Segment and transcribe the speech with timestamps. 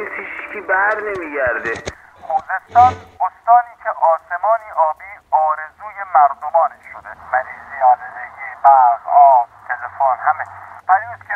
[0.00, 1.74] پاییز هیچکی بر نمیگرده.
[2.20, 7.10] خوزستان استانی که آسمانی آبی آرزوی مردمانش شده.
[7.32, 10.44] مریضی آلودگی برق آب تلفن همه.
[10.88, 11.34] پریوز که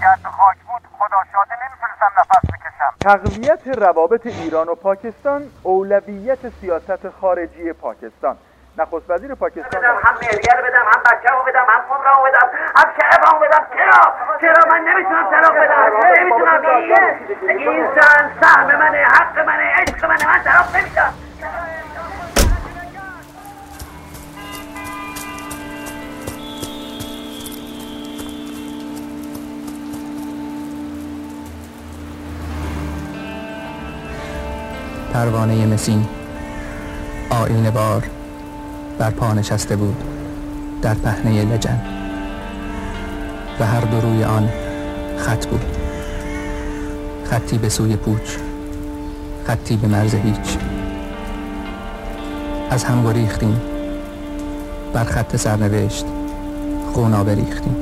[0.00, 2.94] گرد خاک بود خدا شاده نمی‌تونستم نفس بکشم.
[3.00, 8.38] تقویت روابط ایران و پاکستان اولویت سیاست خارجی پاکستان.
[8.78, 13.38] نخست وزیر پاکستان بدم هم مهریه بدم هم بچه بدم هم خمرمو بدم هم شعبمو
[13.40, 13.66] بدم.
[13.74, 16.60] چرا؟ چرا من نمی‌تونم طلاق بدم؟ نمی‌تونم
[17.48, 21.14] این این زن سهم منه حق منه عشق منه من طلاق نمیدم.
[35.14, 36.08] پروانه مسین
[37.30, 38.15] آینه بار.
[38.98, 39.96] بر پا نشسته بود
[40.82, 41.80] در پهنه لجن.
[43.60, 44.48] و هر دو روی آن
[45.18, 45.60] خط بود.
[47.24, 48.36] خطی به سوی پوچ
[49.46, 50.58] خطی به مرز هیچ.
[52.70, 53.60] از هم گریختیم
[54.92, 56.04] بر خط سرنوشت
[56.92, 57.76] خونا بریختیم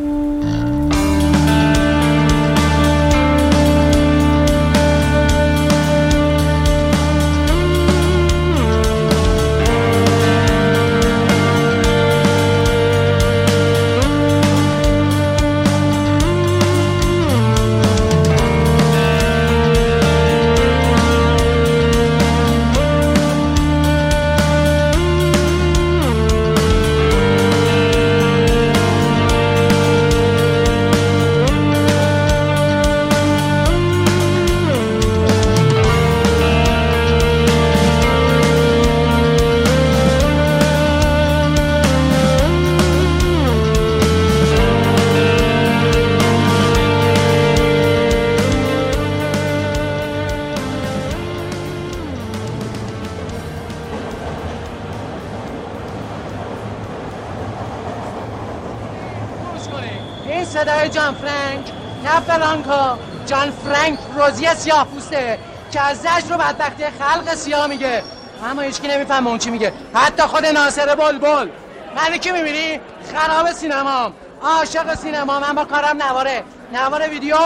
[64.25, 65.39] روزی سیاه پوسته
[65.73, 68.03] که از زجر رو بدبختی خلق سیاه میگه.
[68.51, 69.73] اما هیچکی نمی‌فهمه اون چی میگه.
[69.95, 71.49] حتی خود ناصر بلبل.
[71.97, 72.81] من که می‌بینی؟
[73.15, 74.13] خراب سینمام
[74.43, 75.41] عاشق سینما.
[75.41, 76.45] من با کارم نواره.
[76.73, 77.37] نوار ویدیو.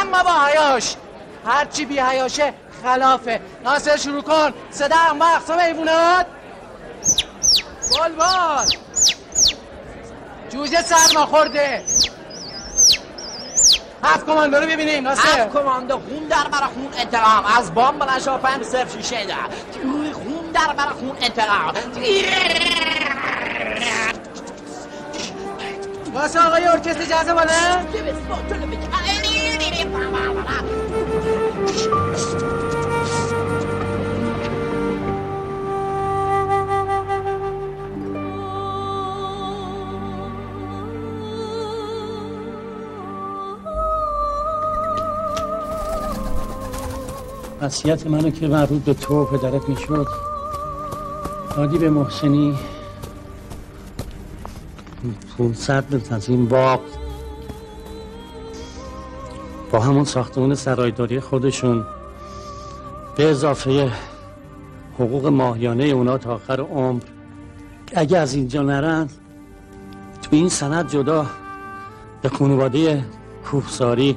[0.00, 0.96] اما با حیاش.
[1.46, 2.54] هرچی بی حیاشه
[2.84, 3.40] خلافه.
[3.64, 4.52] ناصر شروع کن.
[4.70, 6.26] صدا هم وقت میبوناد
[7.98, 8.64] بلبل.
[10.50, 11.82] جوجه سرما خورده.
[14.04, 18.38] هفت کماندو رو ببینیم ناصر هفت کماندو خون در برا خون انتقام از بام بلنشا
[18.38, 19.34] پنج صرف شیشه ده.
[20.12, 21.74] خون در برا خون انتقام
[26.14, 27.80] واسه آقای ارکستر جزه بالا
[47.60, 50.06] وصیت منو که مربوط به تو و پدرت می‌شد.
[51.56, 52.58] دادی به محسنی.
[55.38, 56.80] 500 از این باغ.
[59.70, 61.86] با همون ساختمون سرایداری خودشون.
[63.16, 63.92] به اضافه
[64.94, 67.02] حقوق ماهیانه اونا تا آخر عمر.
[67.94, 69.08] اگه از اینجا نرن
[70.22, 71.26] تو این سند جدا
[72.22, 73.04] به خانواده
[73.44, 74.16] کوفساری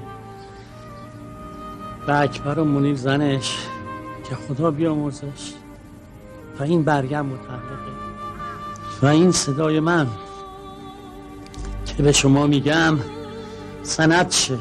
[2.07, 3.57] و اکبر و منیر زنش
[4.29, 5.53] که خدا بیامرزش
[6.59, 7.94] و این برگم متعلقه
[9.01, 10.07] و این صدای من
[11.85, 13.00] که به شما میگم
[13.83, 14.57] سند شه.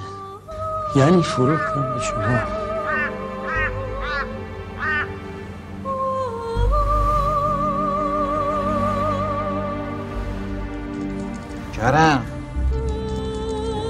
[0.96, 2.38] یعنی فروختم به شما.
[11.76, 12.26] کرم.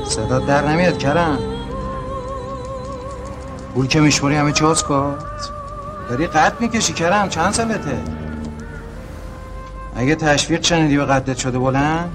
[0.05, 1.51] صدا در نمیاد کرم.
[3.74, 5.14] پول که میشموری همه چی کن.
[6.08, 7.98] داری قد می‌کشی کرم چند سالته؟
[9.96, 12.10] اگه تشویق شنیدی به قدت شده بلند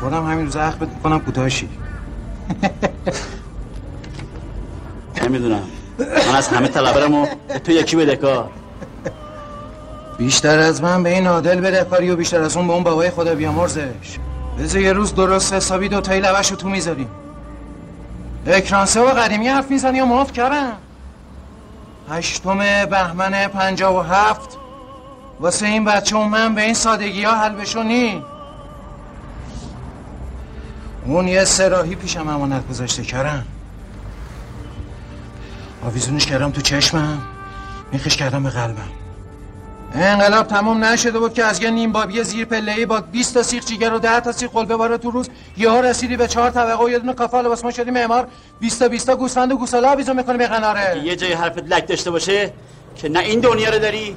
[0.00, 1.68] خودم همین روز اخبت می‌کنم کوتاهشی
[5.22, 5.62] نمی‌دونم.
[5.98, 8.50] من از همه طلبرم و به تو یکی بده کار.
[10.18, 13.10] بیشتر از من به این عادل بده کاری و بیشتر از اون به اون بابای
[13.10, 14.18] خدا بیامرزش.
[14.58, 17.08] بذار یه روز درست حسابی دو تایی لبش رو تو می‌ذاریم.
[18.46, 20.72] اکرانسه و قدیمی حرف می‌زنی یا معاف کردم
[22.10, 24.58] هشتم بهمن پنجاه و هفت.
[25.40, 28.22] واسه این بچه و من به این سادگی ها حل بشونی
[31.04, 33.44] اون یه سراحی پیشم امانت گذاشته کردم
[35.84, 37.22] آویزونش کردم تو چشمم.
[37.92, 38.95] میخش کردم به قلبم.
[39.94, 43.64] انقلاب تمام نشده بود که از یه نیم بابی زیر پلهی با 20 تا سیخ
[43.64, 46.90] جیگر و 10 تا سیخ قلبه باره تو روز یهو رسیدی به چهار طبقه و
[46.90, 48.28] یه دونه کافه لباس ما شدی معمار.
[48.60, 51.02] 20 تا 20 تا گوسفند و گوساله آویزون می‌کنی به قناره.
[51.04, 52.52] یه جای حرفت لک داشته باشه
[52.96, 54.16] که نه این دنیا رو داری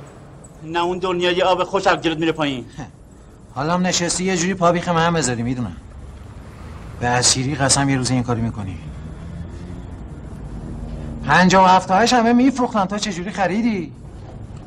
[0.63, 2.65] نه اون دنیا یه آب خوش از میره پایین.
[3.56, 5.75] حالا هم نشستی یه جوری پا بیخ من بذاری می‌دونم.
[7.00, 8.77] به اسیری قسم یه روز این کاری می‌کنی.
[11.27, 12.86] پنجاه و هفتهاش همه میفروختن.
[12.86, 13.92] تا چجوری خریدی؟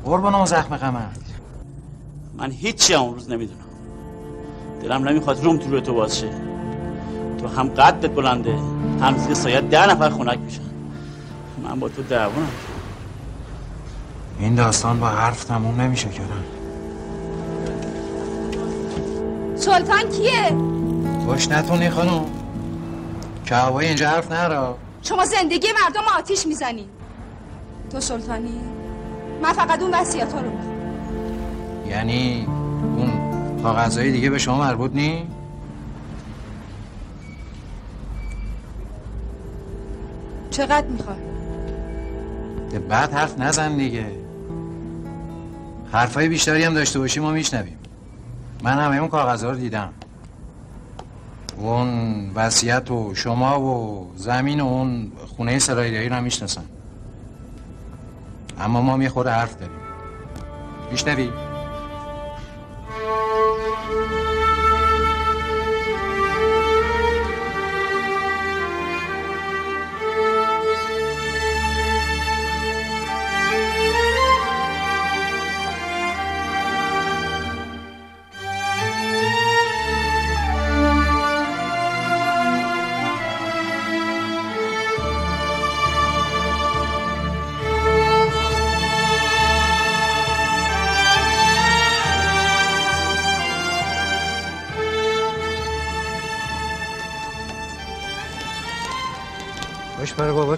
[0.05, 1.19] قربان اون زخم غمت.
[2.37, 3.59] من هیچی اون روز نمی‌دونم.
[4.81, 6.29] دلم نمی‌خواد روم تو روی تو باز شه
[7.41, 8.57] تو هم قدت بلنده
[9.01, 10.61] هم زیر سایه ده نفر خونک میشن.
[11.63, 12.47] من با تو دعوانم
[14.39, 16.43] این داستان با حرف تموم نمیشه کردن
[19.55, 20.57] سلطان کیه؟
[21.25, 22.25] خوش نتونی خانم.
[23.45, 24.77] که هوای اینجا حرف نرا.
[25.01, 26.89] شما زندگی مردم آتیش می‌زنی.
[27.91, 28.61] تو سلطانی؟
[29.43, 30.51] من فقط اون وسیعت ها رو
[31.89, 32.47] یعنی
[32.97, 33.11] اون
[33.63, 35.27] کاغذهای دیگه به شما مربوط نی؟
[40.49, 41.17] چقدر می‌خوای؟
[42.89, 44.05] بعد حرف نزن دیگه.
[45.91, 47.77] حرفای بیشتری هم داشته باشی ما میشنویم.
[48.63, 49.89] من همه اون کاغذها رو دیدم.
[51.57, 56.63] اون وصیت و شما و زمین و اون خونه سرایدهی رو هم می‌شناسن.
[58.63, 59.79] اما ما می‌خوره حرف داریم
[60.91, 61.29] میشنوی؟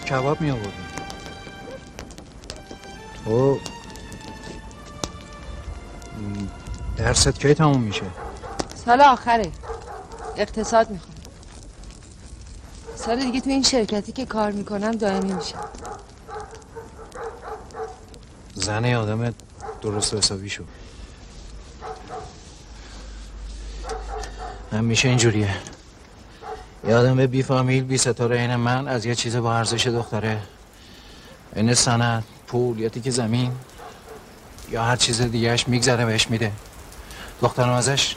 [0.05, 0.85] کباب می آوردیم
[3.25, 3.59] تو
[6.97, 8.01] درست کی تموم میشه؟
[8.85, 9.51] سال آخره.
[10.37, 11.15] اقتصاد می‌خوام.
[12.95, 15.55] سال دیگه تو این شرکتی که کار می‌کنم دائمی میشه
[18.53, 19.33] زن آدم
[19.81, 20.63] درست و حسابی شو.
[24.71, 25.55] همیشه اینجوریه.
[26.87, 30.39] یه آدم بی فامیل بی ستاره این من از یه چیز با ارزش دختره.
[31.55, 33.51] این سند پول یا تیک زمین.
[34.71, 36.51] یا هر چیز دیگهش میگذره بهش میده.
[37.41, 38.15] دخترم ازش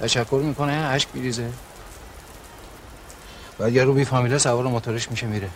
[0.00, 1.50] تشکر می‌کنه عشق بیریزه
[3.58, 5.48] بعد یارو بی فامیله سوار موتورش میشه میره.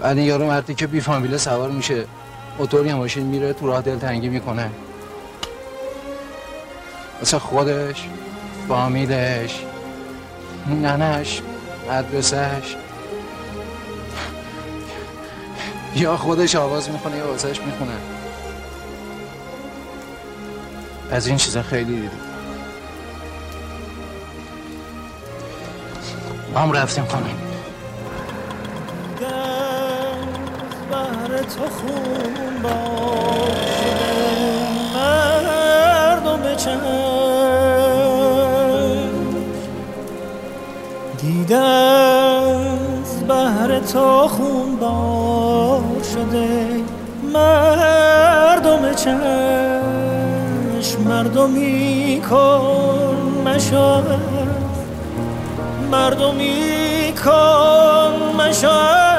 [0.00, 2.04] بعد این یارو مردی که بی فامیله سوار میشه
[2.58, 4.70] موتور یا ماشین میره تو راه دلتنگی می‌کنه.
[7.22, 8.08] واسه خودش
[8.68, 9.64] فامیلش
[10.66, 11.42] ننش
[11.90, 12.76] مدرسهش.
[15.96, 17.92] یا خودش آواز می‌کنه یا واسهش می‌خونه.
[21.10, 22.10] از این چیزا خیلی دیدیم
[26.54, 27.24] ما هم رفتیم خانه.
[30.90, 32.62] بهر تو خون
[36.56, 36.80] چند
[41.18, 46.66] دیده از بهر تو خون بار شده.
[47.32, 49.22] مردم چشم
[51.08, 54.20] مردمی کن مشاهد
[55.92, 59.11] مردمی کن مشاهد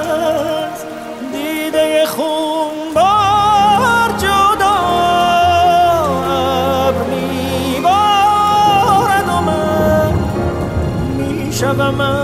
[11.93, 12.22] summer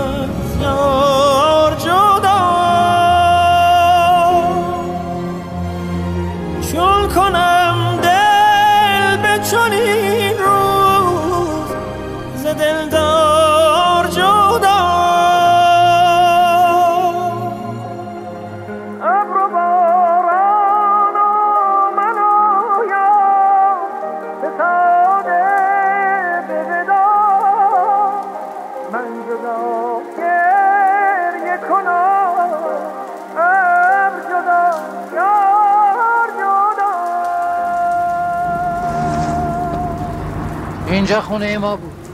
[41.10, 42.08] اینجا خونه ما بود.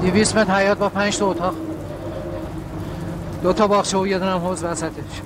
[0.00, 1.54] دیویس متر حیات با پنج تا اتاق.
[3.42, 5.20] دو تا باغچه و یه دونم حوز وسطش.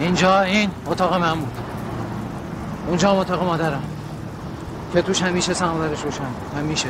[0.00, 1.52] اینجا این اتاق من بود.
[2.88, 3.82] اونجا هم اتاق مادرم.
[4.92, 6.24] که توش همیشه سماورش روشن
[6.58, 6.88] همیشه.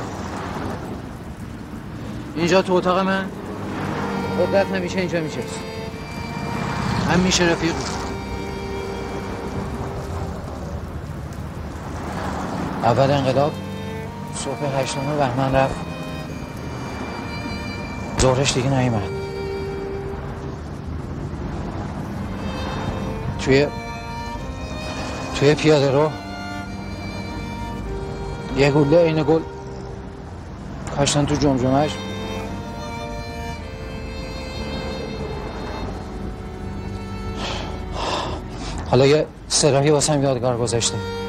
[2.37, 3.25] اینجا تو اتاق من.
[4.40, 5.61] قدرت همیشه اینجا میشست.
[7.11, 8.03] همیشه رفیق بود.
[12.85, 13.53] اول انقلاب
[14.35, 15.75] صبح هشتم بهمن رفت.
[18.21, 19.09] ظهرش دیگه نیومد.
[23.45, 23.67] توی
[25.35, 26.11] توی پیاده رو
[28.57, 29.41] یه گله این گل
[30.97, 31.91] کاشتن تو جمجمش
[38.91, 41.24] حالا یه سراحی واسه یادگار گذاشته.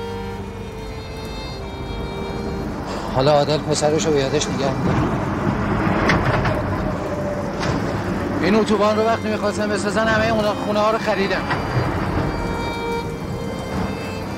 [3.15, 4.71] حالا عادل پسرش رو یادش نگه
[8.41, 11.41] این اتوبان رو وقتی می‌خواستم بسازن همه اون خونه ها رو خریدم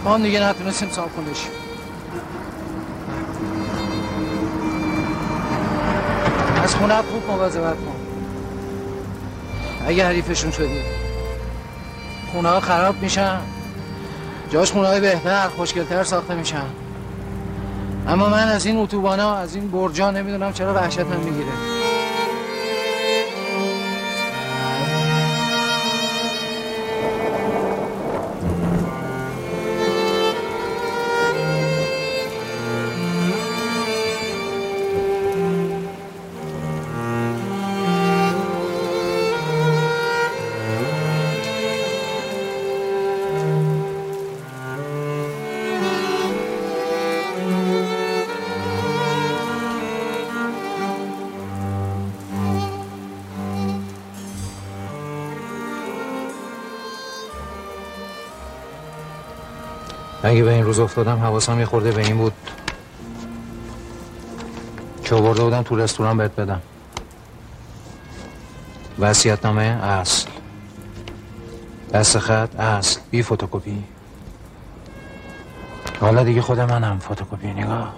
[0.03, 1.47] ما هم دیگه نتونستیم صاحب کنش
[6.63, 7.95] از خونه خوب مواظبت کن.
[9.87, 10.81] اگه حریفشون شدی.
[12.31, 13.39] خونه ها خراب میشن.
[14.49, 16.86] جاش خونه های بهتر خوشگلتر ساخته میشن.
[18.07, 21.76] اما من از این اتوبان ها از این برجا نمی‌دونم چرا وحشت هم می‌گیره.
[60.27, 62.33] اگه به این روز افتادم حواسم یه خورده به این بود
[65.03, 66.61] که برده بودم تو رستوران بهت بدم.
[68.99, 70.27] وسیعت نامه اصل.
[71.93, 72.99] دست خط اصل.
[73.11, 73.83] بی فوتوکوپی
[75.99, 77.93] حالا دیگه خود منم فوتوکوپی نگاه.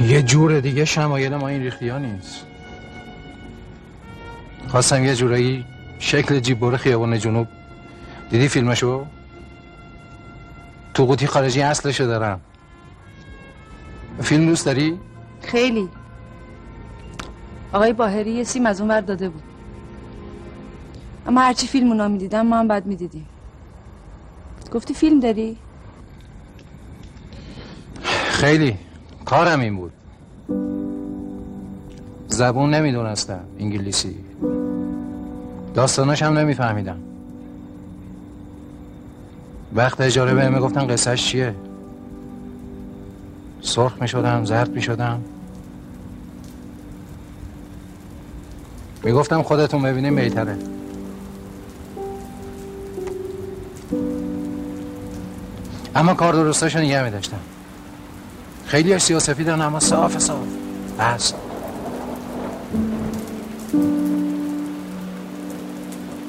[0.00, 2.46] یه جور دیگه شمایل ما این ریختی ها نیست.
[4.68, 5.64] خواستم یه جورایی
[5.98, 7.48] شکل جیبور خیابان جنوب.
[8.30, 9.06] دیدی فیلمشو؟
[10.94, 12.40] تو قوطی خارجی اصلشو دارم.
[14.22, 14.98] فیلم دوست داری؟
[15.42, 15.88] خیلی.
[17.72, 19.42] آقای باهری یه سیم از اون ور داده بود.
[21.26, 23.26] اما هرچی فیلم اونا می‌دیدم ما هم بعد می‌دیدیم.
[24.72, 25.56] گفتی فیلم داری؟
[28.28, 28.76] خیلی.
[29.30, 29.92] کارم این بود.
[32.28, 34.16] زبون نمی‌دونستم انگلیسی.
[35.74, 36.96] داستاناش هم نمیفهمیدم.
[39.74, 41.54] وقت اجاره بهم می‌گفتن قصهش چیه؟
[43.60, 45.20] سرخ می‌شدم زرد می‌شدم.
[49.04, 50.56] می‌گفتم خودتون ببینیم بهتره.
[55.94, 57.40] اما کار درستاشو نگه میداشتم.
[58.70, 60.46] خیلی از سیاسفیدن اما صاف صاف.
[60.98, 61.32] بس.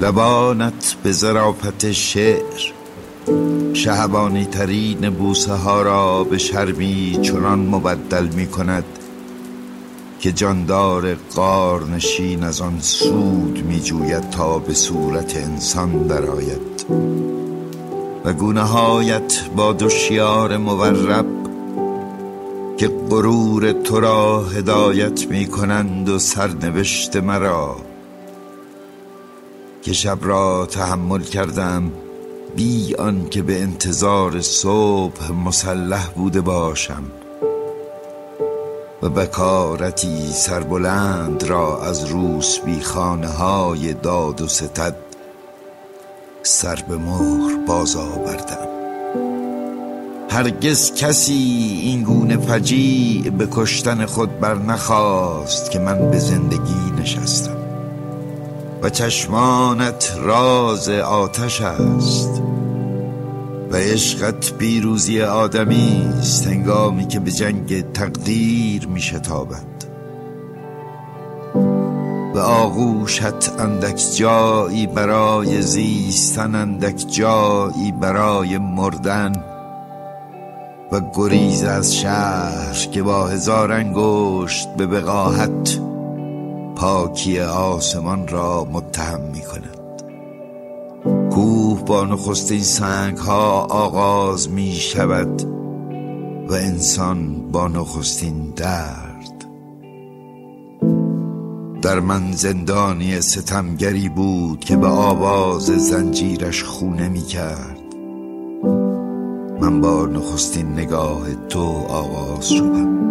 [0.00, 2.72] لبانت به ظرافت شعر
[3.74, 8.84] شهبانی ترین بوسه ها را به شرمی چنان مبدل می کند
[10.20, 16.86] که جاندار قار نشین از آن سود می جوید تا به صورت انسان درآید
[18.24, 21.41] و گونه هایت با دشیار مورب
[22.82, 27.76] که غرور تو را هدایت می کنند و سرنوشت مرا.
[29.82, 31.92] که شب را تحمل کردم
[32.56, 37.02] بی آن که به انتظار صبح مسلح بوده باشم.
[39.02, 44.96] و بکارتی سربلند را از روس بی خانه های داد و ستد
[46.42, 48.61] سر به مهر باز آوردم.
[50.32, 57.56] هرگز کسی این گونه فجیع به کشتن خود بر نخواست که من به زندگی نشستم.
[58.82, 62.42] و چشمانت راز آتش است.
[63.70, 69.72] و عشقت پیروزی آدمی است هنگامی که به جنگ تقدیر می شتابد.
[72.40, 79.51] آغوشت اندک جایی برای زیستن اندک جایی برای مردن.
[80.92, 85.80] و گریز از شهر که با هزار انگشت به بقاحت
[86.76, 90.02] پاکی آسمان را متهم می کند
[91.30, 95.42] کوه با نخستین سنگ ها آغاز می شود
[96.48, 99.44] و انسان با نخستین درد.
[101.82, 107.91] در من زندانی ستمگری بود که به آواز زنجیرش خونه می کرد
[109.62, 113.02] من با نخستین نگاه تو آغاز شدم.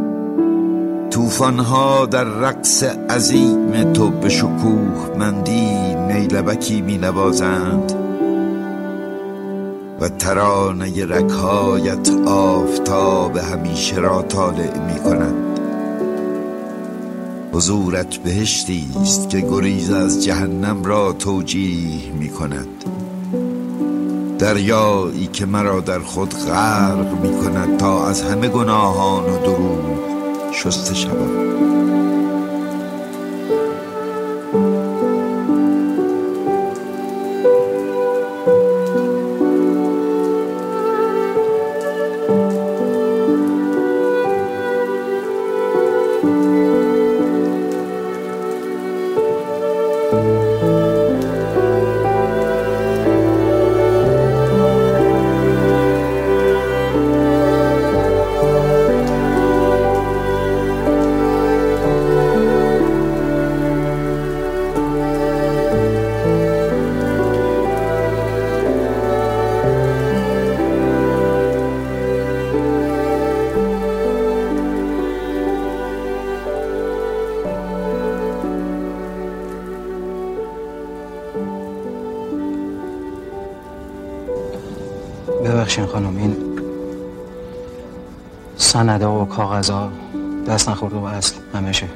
[1.10, 7.94] توفانها در رقص عظیم تو به شکوه مندی نیلبکی می نوازند
[10.02, 15.60] و ترانه رکهایت آفتاب همیشه را طالع می کند
[17.54, 22.68] حضورت بهشتی است که گریز از جهنم را توجیه می کند
[24.42, 29.80] دریایی که مرا در خود غرق می کند تا از همه گناهان و دروغ
[30.52, 31.81] شسته شوم.
[85.46, 86.36] ببخشین خانم این
[88.58, 89.92] سندا و کاغذها
[90.48, 91.88] دست نخورده و اصل همشه.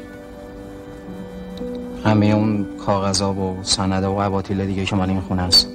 [2.05, 5.67] همه اون کاغذها و سندا و عباطیل دیگه که مال این خونه است.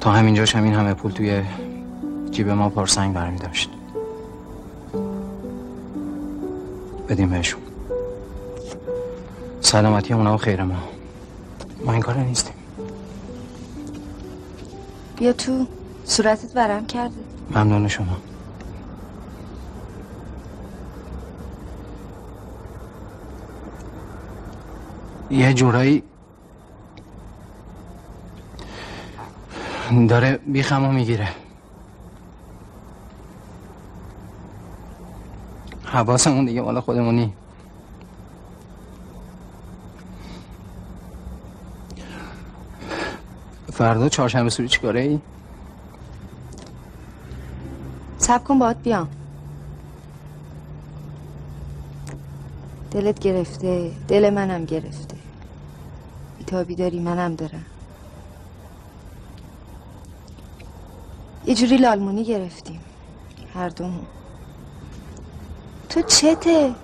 [0.00, 1.42] تا همینجاش همین همه پول توی
[2.30, 3.70] جیب ما پارسنگ برمی داشت.
[7.08, 7.60] بدیم بهشون.
[9.60, 10.74] سلامتی اونا و خیر ما.
[11.86, 12.51] ما این کار نیستیم
[15.22, 15.66] بیا تو
[16.04, 17.14] صورتت ورم کرده.
[17.50, 18.16] ممنون شما.
[25.30, 26.02] یه جورایی
[30.08, 31.28] داره بیخمو می‌گیره.
[35.84, 37.32] حواسمون دیگه مال خودمونی.
[43.82, 45.20] فردا چهارشنبه سوری چیکاره ای؟
[48.18, 49.08] سب کن باید بیام
[52.90, 55.16] دلت گرفته دل منم گرفته
[56.38, 57.64] بیتابی داری منم دارم
[61.46, 62.80] یه جوری لالمونی گرفتیم
[63.54, 64.06] هر دومون
[65.88, 66.74] تو چته؟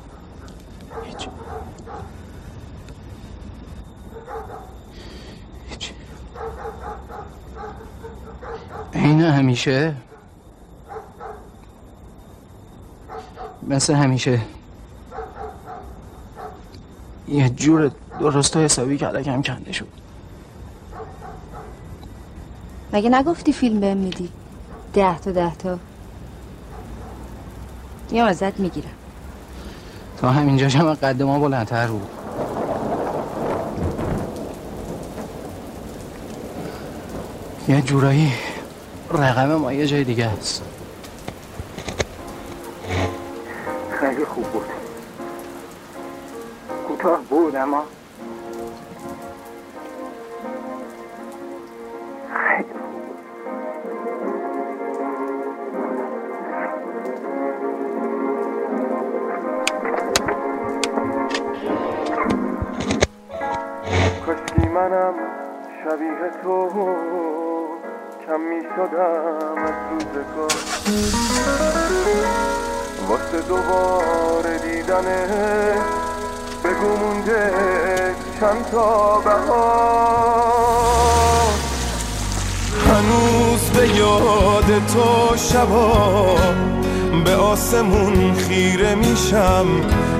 [9.08, 9.94] این همیشه.
[13.68, 14.40] مثل همیشه.
[17.28, 17.90] یه جور
[18.20, 19.88] درست و حسابی کلکم کنده شد.
[22.92, 24.28] مگه نگفتی فیلم بهم میدی؟
[24.94, 25.78] ده تا ده تا.
[28.10, 28.88] میام ازت می‌گیرم.
[30.20, 32.08] تا هم قد ما بلندتر بود.
[37.68, 38.32] یه جورایی
[39.10, 40.62] رقم ما یه جای دیگه است
[43.90, 44.66] خیلی خوب بود.
[46.88, 47.84] کوتاه بود اما
[52.32, 53.18] خیلی خوب بود.
[64.74, 65.14] منم
[65.84, 67.47] شبیه تو.
[68.28, 70.52] کم می شدم از روزگار
[73.08, 75.26] واسه دوباره دیدنه.
[76.64, 77.50] بگو مونده
[78.40, 80.68] چند تا بهار
[82.86, 86.36] هنوز به یاد تو شبا.
[87.24, 89.66] به آسمون خیره میشم.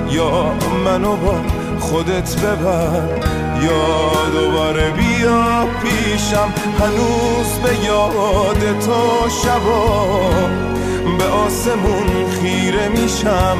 [0.09, 0.53] یا
[0.85, 1.35] منو با
[1.79, 3.38] خودت ببر.
[3.61, 6.53] یا دوباره بیا پیشم.
[6.79, 10.29] هنوز به یاد تو شبا.
[11.17, 13.57] به آسمون خیره میشم.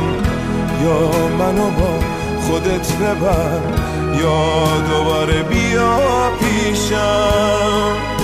[0.83, 1.99] یا منو با
[2.41, 3.61] خودت ببر.
[4.21, 5.99] یا دوباره بیا
[6.39, 8.18] پیشم.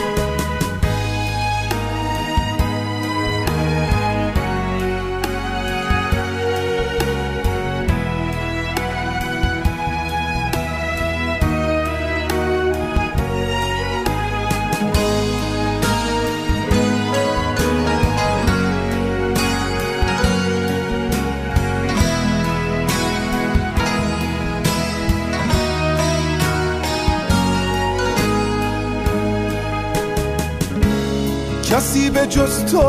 [31.75, 32.87] کسی به جز تو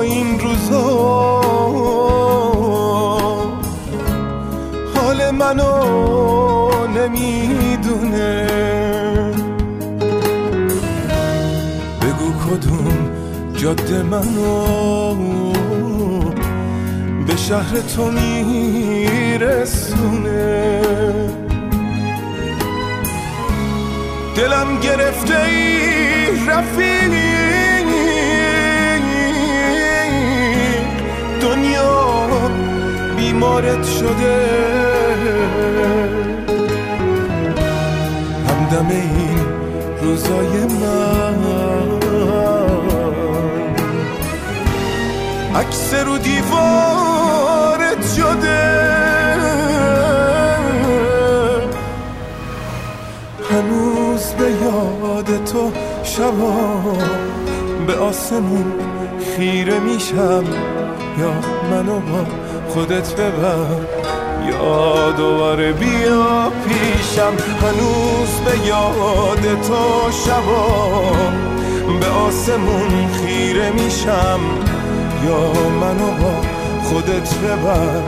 [0.00, 1.40] این روزا.
[4.94, 8.46] حال منو نمی‌دونه.
[12.02, 13.10] بگو کدوم
[13.56, 15.14] جاده منو.
[17.26, 19.24] به شهر تو میرسونه.
[24.36, 27.33] دلم گرفته ای رفیق.
[33.44, 34.36] بیمارت شده.
[38.48, 39.38] همدم این
[40.02, 41.34] روزای من.
[45.54, 48.84] عکس رو دیوارت شده.
[53.50, 56.82] هنوز به یاد تو شبا.
[57.86, 58.72] به آسمون
[59.36, 60.44] خیره میشم.
[61.18, 61.32] یا
[61.70, 62.43] منو با
[62.74, 63.66] خودت ببر.
[64.48, 71.12] یا دوباره بیا پیشم هنوز به یاد تو شبا
[72.00, 74.40] به آسمون خیره میشم.
[75.26, 76.34] یا منو با
[76.84, 78.02] خودت ببر.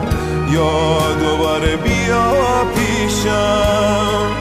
[0.50, 2.33] یا دوباره بیا
[2.74, 4.36] پیشم.